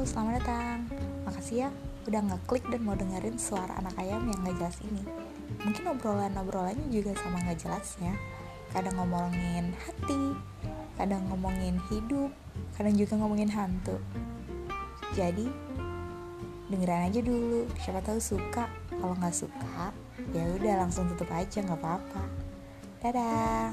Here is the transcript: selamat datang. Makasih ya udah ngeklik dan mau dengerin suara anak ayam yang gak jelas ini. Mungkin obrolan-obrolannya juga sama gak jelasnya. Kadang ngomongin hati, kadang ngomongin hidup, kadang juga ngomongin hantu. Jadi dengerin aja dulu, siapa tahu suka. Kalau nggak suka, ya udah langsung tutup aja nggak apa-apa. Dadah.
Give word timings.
selamat 0.00 0.40
datang. 0.40 0.78
Makasih 1.28 1.56
ya 1.66 1.68
udah 2.08 2.20
ngeklik 2.24 2.64
dan 2.72 2.80
mau 2.80 2.96
dengerin 2.96 3.36
suara 3.36 3.76
anak 3.76 3.92
ayam 4.00 4.24
yang 4.24 4.40
gak 4.48 4.56
jelas 4.56 4.76
ini. 4.80 5.02
Mungkin 5.60 5.84
obrolan-obrolannya 5.92 6.88
juga 6.88 7.12
sama 7.20 7.44
gak 7.44 7.60
jelasnya. 7.60 8.16
Kadang 8.72 8.96
ngomongin 8.96 9.76
hati, 9.76 10.32
kadang 10.96 11.20
ngomongin 11.28 11.76
hidup, 11.92 12.32
kadang 12.78 12.94
juga 12.96 13.18
ngomongin 13.20 13.50
hantu. 13.52 14.00
Jadi 15.12 15.52
dengerin 16.72 17.08
aja 17.12 17.20
dulu, 17.20 17.68
siapa 17.76 18.00
tahu 18.00 18.22
suka. 18.22 18.70
Kalau 19.00 19.16
nggak 19.16 19.36
suka, 19.36 19.90
ya 20.30 20.44
udah 20.60 20.86
langsung 20.86 21.08
tutup 21.12 21.28
aja 21.34 21.60
nggak 21.60 21.80
apa-apa. 21.82 22.22
Dadah. 23.02 23.72